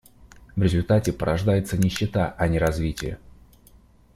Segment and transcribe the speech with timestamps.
[0.55, 3.19] В результате порождается нищета, а не развитие.